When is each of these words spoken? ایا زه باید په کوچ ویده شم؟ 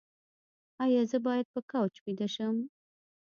ایا 0.83 1.01
زه 1.11 1.17
باید 1.25 1.47
په 1.53 1.59
کوچ 1.71 1.93
ویده 2.05 2.27
شم؟ 2.35 2.55